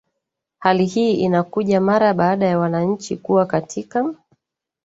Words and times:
hali 0.59 0.85
hii 0.85 1.13
inakuja 1.13 1.81
mara 1.81 2.13
baada 2.13 2.45
ya 2.45 2.59
wananchi 2.59 3.17
kuwa 3.17 3.45
katika 3.45 4.13